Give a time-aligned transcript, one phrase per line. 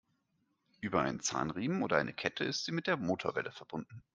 [0.79, 4.01] Über einen Zahnriemen oder eine Kette ist sie mit der Motorwelle verbunden.